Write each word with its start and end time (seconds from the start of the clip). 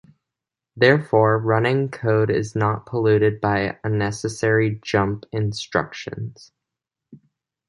Therefore, 0.75 1.37
running 1.37 1.89
code 1.89 2.31
is 2.31 2.55
not 2.55 2.87
polluted 2.87 3.39
by 3.39 3.77
unnecessary 3.83 4.79
jump 4.81 5.25
instructions. 5.31 6.51